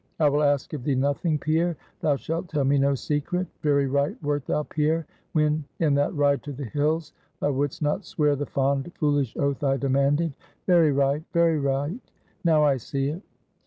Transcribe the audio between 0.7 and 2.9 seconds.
of thee nothing, Pierre; thou shalt tell me